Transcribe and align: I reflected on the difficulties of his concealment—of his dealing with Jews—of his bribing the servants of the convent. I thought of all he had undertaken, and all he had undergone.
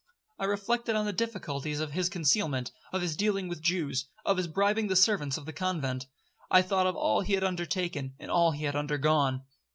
I 0.39 0.45
reflected 0.45 0.95
on 0.95 1.05
the 1.05 1.13
difficulties 1.13 1.79
of 1.79 1.91
his 1.91 2.09
concealment—of 2.09 3.03
his 3.03 3.15
dealing 3.15 3.47
with 3.47 3.61
Jews—of 3.61 4.35
his 4.35 4.47
bribing 4.47 4.87
the 4.87 4.95
servants 4.95 5.37
of 5.37 5.45
the 5.45 5.53
convent. 5.53 6.07
I 6.49 6.63
thought 6.63 6.87
of 6.87 6.95
all 6.95 7.21
he 7.21 7.33
had 7.33 7.43
undertaken, 7.43 8.15
and 8.19 8.31
all 8.31 8.49
he 8.49 8.63
had 8.63 8.75
undergone. 8.75 9.43